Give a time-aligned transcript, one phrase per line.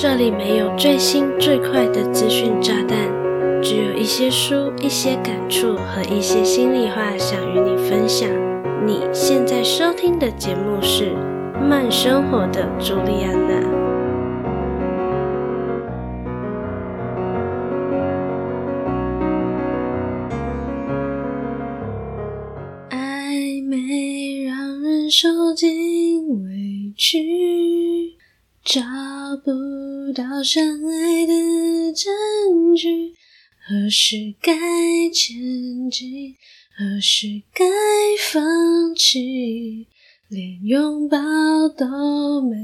[0.00, 2.98] 这里没有最新最快的资讯炸弹，
[3.62, 8.28] 只有一些书、一些感触和一些心里话想与你分享。
[8.84, 11.12] 你现在收听的节目是
[11.60, 13.54] 《慢生活的朱莉安娜》。
[22.90, 28.18] 暧昧让人受尽委屈。
[28.64, 28.80] 找
[29.44, 29.52] 不
[30.14, 33.16] 到相爱的证据，
[33.66, 34.52] 何时该
[35.12, 36.36] 前进，
[36.76, 37.64] 何时该
[38.30, 39.88] 放弃，
[40.28, 41.18] 连拥抱
[41.76, 42.56] 都没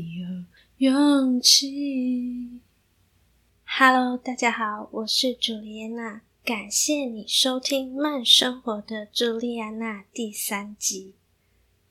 [0.00, 2.60] 有勇气。
[3.64, 11.14] Hello，大家好，我是朱莉安娜，感谢你收听《慢生活的朱莉安娜》第三集。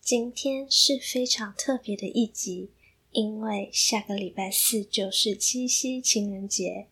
[0.00, 2.70] 今天是非常特别的一集。
[3.12, 6.86] 因为下个礼拜四就是七夕情人节，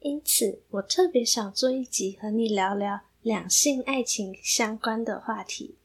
[0.00, 5.76] 因此我特别想做一集和你聊聊两性爱情相关的话题。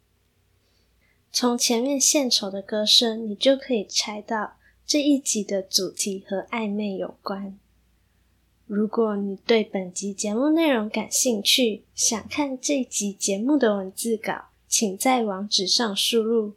[1.31, 7.57] 从前面献丑的歌声，你就可以猜到这一集的主题和暧昧有关。
[8.65, 16.55] 如果你对本集节目内容感兴趣，想看这集节目的文字稿，请在网址上输入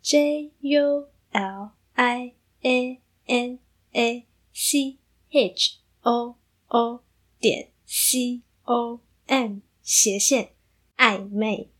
[0.00, 2.32] j u l i。
[2.62, 3.58] A n
[3.92, 4.98] a c
[5.30, 6.36] h o
[6.68, 7.04] o
[7.38, 10.50] 点 c o m 斜线
[10.96, 11.70] 暧昧，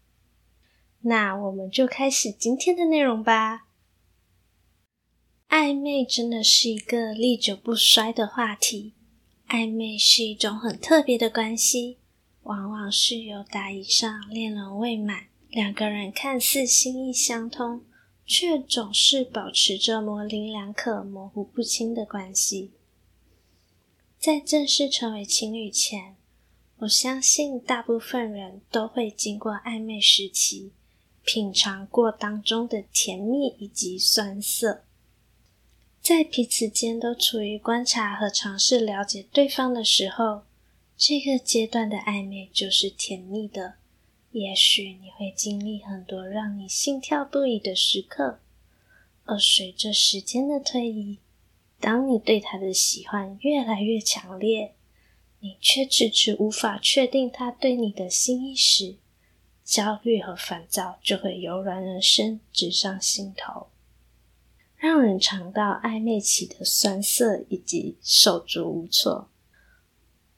[1.00, 3.66] 那我们就开始今天的内容吧。
[5.48, 8.94] 暧昧真的是一个历久不衰的话题。
[9.48, 11.98] 暧昧是一种很特别的关系，
[12.42, 17.84] 往往是由达以上，恋人未满，两个人看似心意相通。
[18.30, 22.70] 却总是保持着模棱两可、模糊不清的关系。
[24.20, 26.14] 在正式成为情侣前，
[26.78, 30.70] 我相信大部分人都会经过暧昧时期，
[31.24, 34.84] 品尝过当中的甜蜜以及酸涩。
[36.00, 40.42] 在彼此间都处于观察和尝试了解对方的时候，
[40.96, 43.79] 这个阶段的暧昧就是甜蜜的。
[44.32, 48.38] 也许你会经历很多让你心跳不已的时刻，
[49.24, 51.18] 而随着时间的推移，
[51.80, 54.74] 当你对他的喜欢越来越强烈，
[55.40, 58.94] 你却迟迟无法确定他对你的心意时，
[59.64, 63.66] 焦虑和烦躁就会油然而生，直上心头，
[64.76, 69.28] 让人尝到暧昧期的酸涩以及手足无措。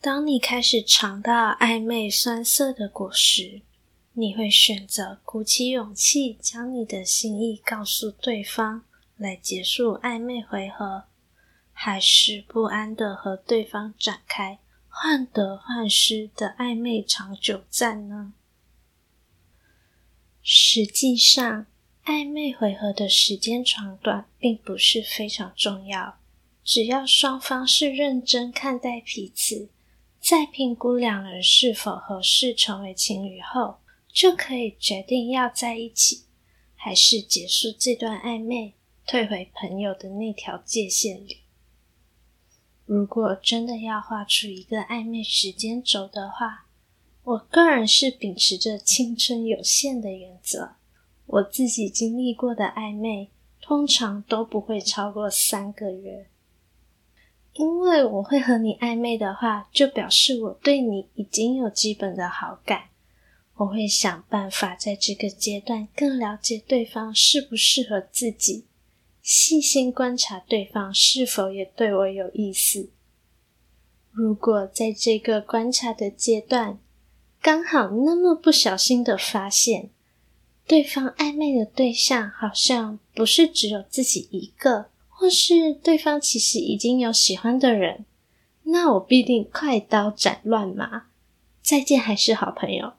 [0.01, 3.61] 当你开始尝到暧昧酸涩的果实，
[4.15, 8.85] 你会选择鼓起勇气，将你的心意告诉对方，
[9.17, 11.05] 来结束暧昧回合，
[11.73, 14.59] 还是不安地和对方展开
[14.89, 18.35] 患得患失的暧昧长久战呢？
[20.43, 21.67] 实际上，
[22.05, 26.19] 暧昧回合的时间长短并不是非常重要，
[26.63, 29.71] 只要双方是认真看待彼此，
[30.21, 33.79] 在评估两人是否合适成为情侣后，
[34.13, 36.25] 就可以决定要在一起，
[36.75, 38.75] 还是结束这段暧昧，
[39.07, 41.39] 退回朋友的那条界限里。
[42.85, 46.67] 如果真的要画出一个暧昧时间轴的话，
[47.25, 50.73] 我个人是秉持着青春有限的原则。
[51.27, 53.31] 我自己经历过的暧昧，
[53.63, 56.27] 通常都不会超过三个月，
[57.55, 62.92] 因为我会和你暧昧的话，就表示我对你已经有基本的好感。
[63.63, 68.65] 我会想办法在这个阶段更了解对方适不适合自己，
[69.23, 72.91] 细心观察对方是否也对我有意思。
[74.11, 76.79] 如果在这个观察的阶段，
[77.41, 79.91] 刚好那么不小心的发现，
[80.67, 88.05] 对方暧昧的对象好像不是只有自己一个，或是对方其实已经有喜欢的人，
[88.65, 91.07] 那我必定快刀斩乱麻，
[91.63, 92.95] 再见还是好朋友。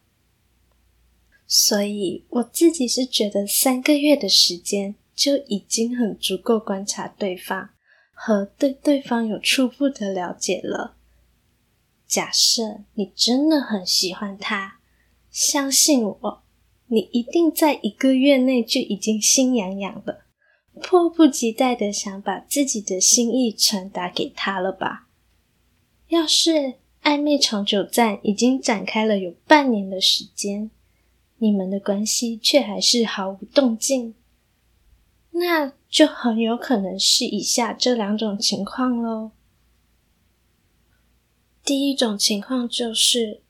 [1.45, 7.69] 所以我自己是觉得三个月的时间就已经很足够观察对方
[8.11, 10.95] 和对对方有初步的了解了。
[12.07, 14.79] 假设你真的很喜欢他，
[15.29, 16.43] 相信我，
[16.87, 20.25] 你一定在一个月内就已经心痒痒了，
[20.81, 25.07] 迫不及待的想把自己的心意传达给他了吧？
[26.09, 30.69] 要是暧昧长久战已经展开了有半年的时间，
[31.43, 34.15] 你们的关系却还是毫无动静，
[35.31, 39.31] 那就很有可能是以下这两种情况喽。
[41.65, 43.41] 第一种情况就是，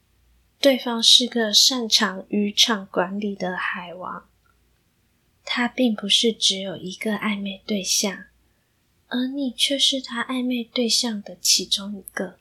[0.60, 4.28] 对方是个擅长渔场管理的海王，
[5.46, 8.24] 他并不是只有一个暧昧对象，
[9.10, 12.40] 而你却是他暧昧对象的其中一个。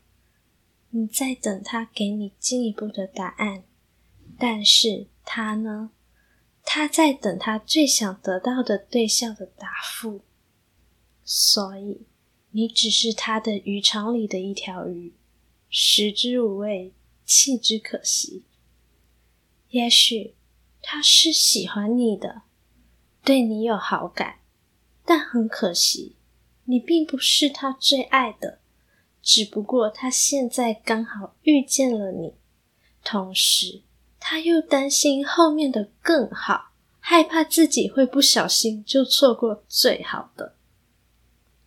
[0.88, 3.64] 你在等他给你进一步的答案，
[4.44, 5.92] 但是他呢？
[6.64, 10.22] 他在等他最想得到的对象的答复，
[11.22, 12.08] 所以
[12.50, 15.14] 你只是他的渔场里的一条鱼，
[15.70, 16.92] 食之无味。
[17.24, 18.42] 弃之可惜。
[19.70, 20.34] 也许
[20.82, 22.42] 他是喜欢你的，
[23.22, 24.40] 对你有好感，
[25.04, 26.16] 但很可惜，
[26.64, 28.58] 你并不是他最爱的。
[29.22, 32.34] 只不过他现在刚好遇见了你，
[33.04, 33.82] 同时
[34.24, 36.70] 他又担心后面的更好，
[37.00, 40.54] 害怕自己会不小心就错过最好的。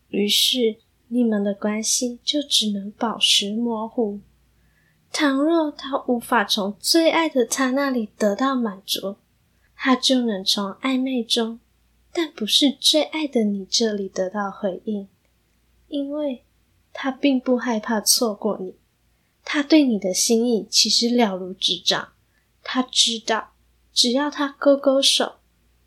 [0.07, 0.77] 于是
[1.09, 4.21] 你们的关系就只能保持模糊。
[5.11, 9.17] 倘若他无法从最爱的他那里得到满足，
[9.75, 11.59] 他就能从暧昧中，
[12.13, 15.09] 但不是最爱的你这里得到回应，
[15.89, 16.45] 因为
[16.93, 18.75] 他并不害怕错过你，
[19.43, 22.13] 他对你的心意其实了如指掌，
[22.65, 23.53] 他知道
[23.93, 25.37] 只要他勾勾手，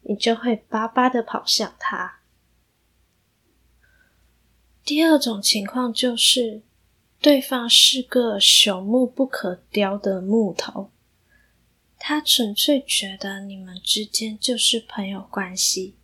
[0.01, 2.21] 你就会巴巴的跑向他。
[4.83, 6.63] 第二种情况就是。
[7.21, 10.93] 对方是个朽木不可雕的木头，
[11.99, 15.97] 他纯粹觉得你们之间就是朋友关系，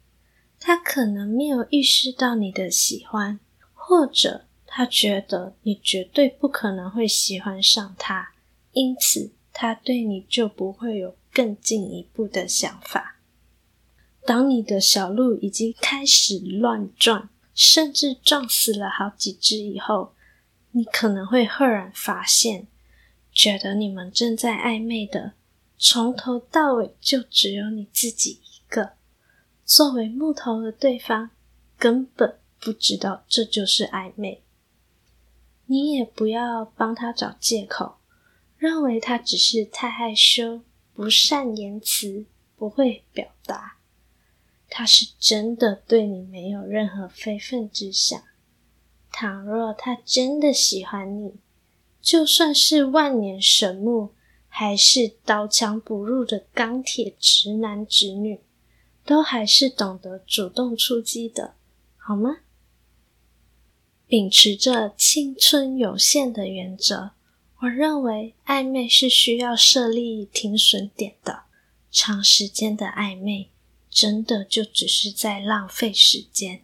[0.59, 3.38] 他可能没有意识到你的喜欢，
[3.73, 8.32] 或者他觉得你绝对不可能会喜欢上他，
[8.73, 13.20] 因此他对你就不会有更进一步的想法。
[14.26, 20.14] 当你的小鹿已经开始乱撞，甚至撞死了好几只以后，
[20.72, 22.66] 你可能会赫然发现，
[23.32, 25.34] 觉得你们正在暧昧的，
[25.78, 28.94] 从头到尾就只有你自己一个。
[29.64, 31.30] 作为木头的对方，
[31.78, 34.42] 根本不知道这就是暧昧。
[35.66, 37.96] 你也不要帮他找借口，
[38.64, 40.62] 认为他只是太害羞、
[40.94, 42.25] 不善言辞、
[42.56, 43.76] 不会表达。
[44.70, 48.19] 他是真的对你没有任何非分之想。
[49.12, 51.34] 倘若他真的喜欢你，
[52.00, 54.12] 就算是万年神木，
[54.49, 58.40] 还是刀枪不入的钢铁直男直女，
[59.05, 61.55] 都还是懂得主动出击的，
[61.99, 62.38] 好吗？
[64.06, 67.11] 秉持着青春有限的原则，
[67.64, 71.44] 我认为暧昧是需要设立停损点的。
[71.90, 73.49] 长时间的暧昧，
[73.88, 76.62] 真的就只是在浪费时间。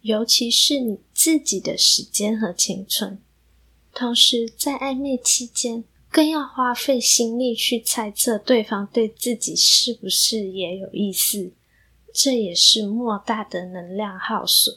[0.00, 3.20] 尤其是你自己的时间和青春，
[3.94, 11.52] 同时在暧昧期间，更要花费心力去猜测对方对自己是不是也有意思，
[12.12, 14.76] 这也是莫大的能量耗损。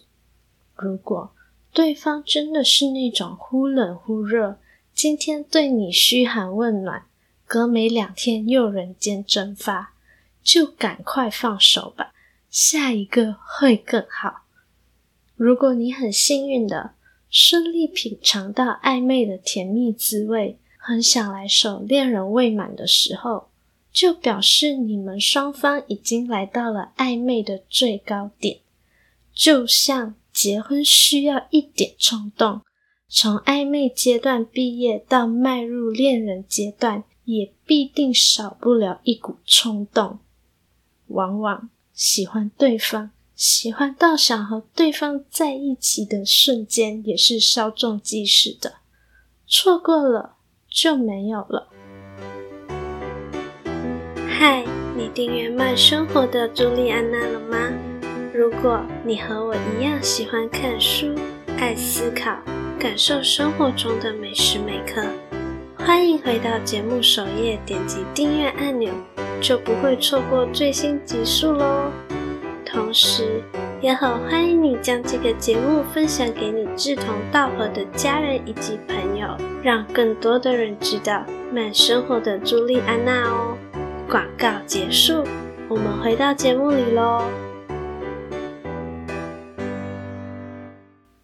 [0.76, 1.34] 如果
[1.74, 4.60] 对方真的是那种忽冷忽热，
[4.96, 7.04] 今天对你嘘寒问暖，
[7.46, 9.94] 隔没两天又人间蒸发，
[10.42, 12.14] 就赶快放手吧，
[12.50, 14.46] 下一个会更好。
[15.36, 16.92] 如果你很幸运的
[17.30, 23.50] 顺利品尝到暧昧的甜蜜滋味，很想来首恋人未满的时候，
[23.92, 28.60] 就表示你们双方已经来到了暧昧的最高点。
[29.34, 32.62] 就像结婚需要一点冲动，
[33.08, 40.20] 从暧昧阶段毕业到迈入恋人阶段，也必定少不了一股冲动。
[41.08, 43.12] 往往喜欢对方。
[43.36, 48.76] 喜欢到想和对方在一起的瞬间，也是稍纵即逝的，
[49.46, 50.38] 错过了
[50.70, 51.68] 就没有了。
[54.26, 57.58] 嗨，你订阅慢生活的朱莉安娜了吗？
[58.34, 61.14] 如果你和我一样喜欢看书、
[61.58, 62.40] 爱思考、
[62.80, 65.02] 感受生活中的每时每刻，
[65.78, 68.92] 欢迎回到节目首页，点击订阅按钮，
[69.42, 71.92] 就不会错过最新集数喽。
[72.66, 73.42] 同时，
[73.82, 83.58] 也很欢迎你将这个节目分享给你志同道合的家人以及朋友，让更多的人知道慢生活的朱莉安娜哦。
[84.10, 85.24] 广告结束，
[85.70, 87.24] 我们回到节目里喽。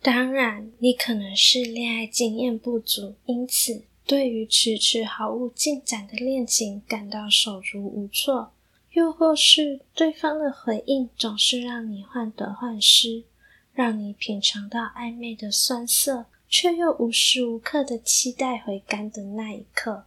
[0.01, 8.53] 当然，你可能是恋爱经验不足，因此对于迟迟毫无进展的恋情感到手足无措。
[8.93, 13.25] 又或是对方的回应总是让你患得患失，
[13.71, 20.05] 让你品尝到暧昧的酸涩，却又无时无刻的期待回甘的那一刻。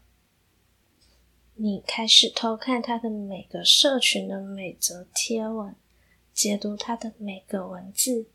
[1.54, 5.72] 你开始偷看他的每个社群的每则贴文，
[6.32, 8.26] 解读他的每个文字，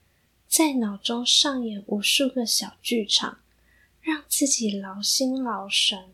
[0.49, 3.37] 在脑中上演无数个小剧场，
[4.01, 6.05] 让自己劳心劳神。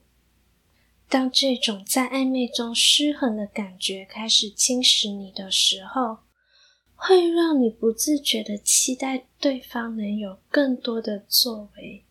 [1.07, 6.17] 当这种在暧昧中失衡的感觉开始侵蚀你的时候，
[6.95, 12.03] 会让你不自觉的期待对方能有更多的作为，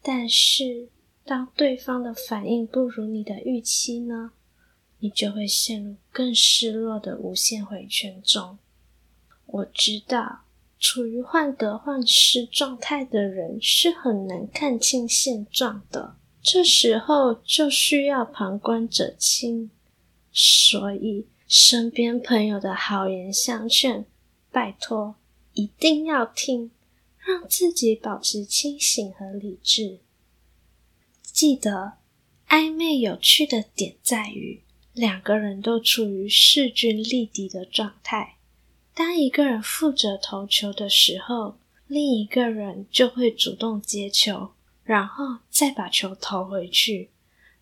[0.00, 0.88] 但是，
[1.22, 4.32] 当对方的反应不如你的预期呢，
[5.00, 8.58] 你就会陷入更失落的无限回圈中。
[9.44, 10.45] 我知道，
[10.88, 19.68] 处于患得患失状态的人是很难看清现状的，这时候就需要旁观者清。
[20.30, 24.06] 所以，身边朋友的好言相劝，
[24.52, 25.16] 拜托
[25.54, 26.70] 一定要听，
[27.18, 29.98] 让自己保持清醒和理智。
[31.20, 31.94] 记得，
[32.48, 34.62] 暧昧有趣的点在于，
[34.92, 38.35] 两个人都处于势均力敌的状态。
[38.96, 47.10] 当一个人负责投球的时候，另一个人就会主动接球，然后再把球投回去。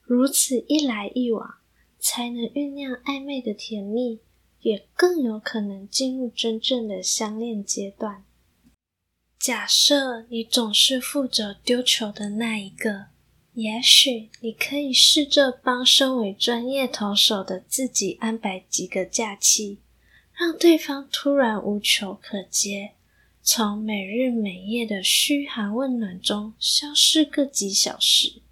[0.00, 1.56] 如此一来一往，
[1.98, 4.20] 才能酝酿暧昧的甜蜜，
[4.60, 8.24] 也更有可能进入真正的相恋阶段。
[9.36, 13.06] 假设你总是负责丢球的那一个。
[13.54, 19.80] 也许你可以试着帮身为专业投手的自己安排几个假期，
[20.36, 22.92] 让对方突然无球可接，
[23.42, 28.42] 从每日每夜的嘘寒问暖中消失个几小时。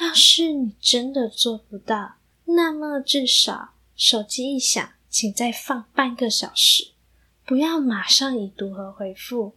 [0.00, 6.92] 要是你真的做不到，那么至少手机一响，请再放半个小时，
[7.44, 9.54] 不要马上已读和回复。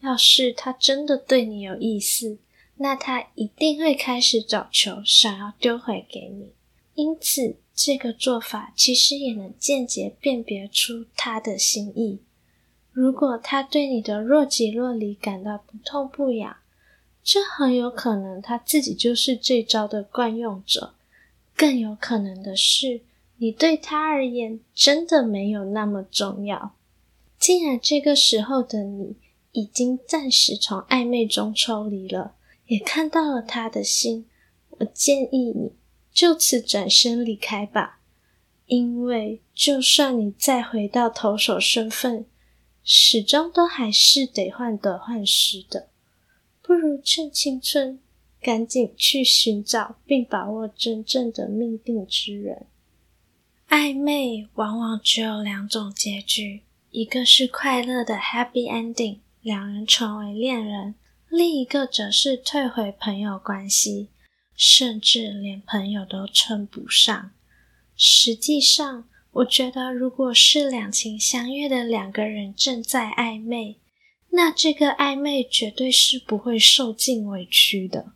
[0.00, 2.38] 要是他真的对你有意思，
[2.76, 6.52] 那他一定会开始找球，想要丢回给你。
[6.94, 12.20] 因此，这个做法其实也能间接辨别出他的心意。
[12.92, 16.56] 如果他对你的若即若离感到不痛不痒，
[17.22, 20.94] 这很有可能他自己就是这招的惯用者。
[21.56, 23.00] 更有可能的是，
[23.38, 26.74] 你对他而言真的没有那么重要。
[27.38, 29.16] 既然这个时候的你
[29.52, 32.34] 已经暂时从暧昧中抽离了。
[32.66, 34.24] 也看到了他的心，
[34.70, 35.70] 我建议你
[36.14, 37.98] 就此转身离开吧，
[38.66, 42.24] 因为就算你再回到投手身份，
[42.84, 45.88] 始终都还是得患得患失的。
[46.62, 47.98] 不如趁青春，
[48.40, 52.66] 赶紧去寻找并把握真正的命定之人。
[53.68, 60.94] 暧昧往往只有两种结局，一个是快乐的 happy ending，两人成为恋人。
[61.28, 64.08] 另一个则是退回朋友关系，
[64.54, 67.30] 甚至连朋友都称不上。
[67.96, 73.76] 实际上，我觉得，如果是两情相悦的两个人正在暧昧，
[74.30, 78.12] 那这个暧昧绝对是不会受尽委屈的。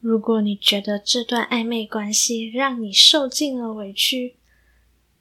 [0.00, 4.36] 如果你觉得这段暧昧关系让你受尽了委屈，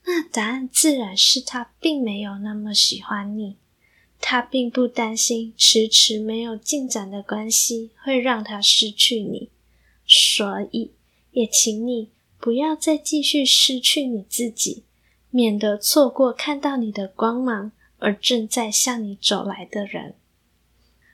[0.05, 3.57] 那答案自然是他并没有那么喜欢你。
[4.21, 9.49] 他并不担心迟迟没有进展的关系会让他失去你，
[10.09, 10.91] 所以
[11.31, 14.83] 也请你不要再继续失去你自己，
[15.29, 20.15] 免得错过看到你的光芒而正在向你走来的人。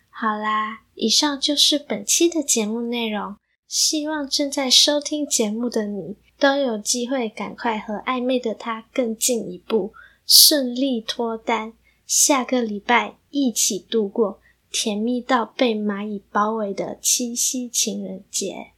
[0.10, 3.36] 好啦，以上就是本期的节目内容，
[3.68, 9.92] 希望正在收听节目的你都有机会赶快和暧昧的他更进一步，
[10.26, 11.74] 顺利脱单。
[12.08, 14.40] 下个礼拜一起度过
[14.72, 18.75] 甜蜜到被蚂蚁包围的七夕情人节。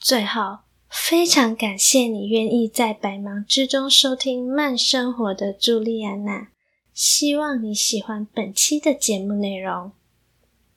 [0.00, 6.48] 最后，非常感谢你愿意在百忙之中收听慢生活的朱莉安娜。
[6.94, 9.90] 希望你喜欢本期的节目内容。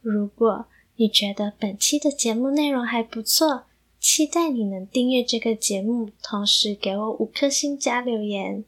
[0.01, 3.65] 如果你觉得本期的节目内容还不错，
[3.99, 8.65] 期待你能订阅这个节目，同时给我五颗星加留言。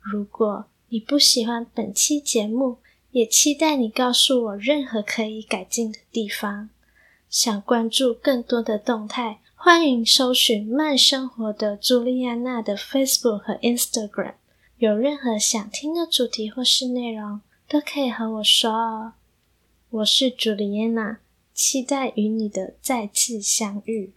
[0.00, 2.78] 如果你不喜欢本期节目，
[3.10, 6.70] 也期待你告诉我任何可以改进的地方。
[7.28, 14.34] 想关注更多的动态，欢迎搜寻慢生活的朱莉安娜的 Facebook 和 Instagram。
[14.76, 19.12] 有任何想听的主题或是内容，都可以和我说哦。
[19.90, 21.20] 我是朱莉安娜，
[21.54, 24.12] 期待与你的再次相遇。